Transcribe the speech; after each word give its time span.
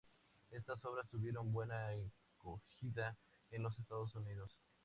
Estas 0.49 0.83
obras 0.85 1.07
tuvieron 1.11 1.53
buena 1.53 1.89
acogida 2.39 3.15
en 3.51 3.61
los 3.61 3.77
Estados 3.77 4.15
Unidos. 4.15 4.57